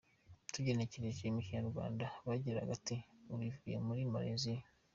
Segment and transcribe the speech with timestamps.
[0.53, 2.95] Tugenekereje mu Kinyarwanda yagiraga ati
[3.31, 4.63] “Ubu ivuye muri Malaysia.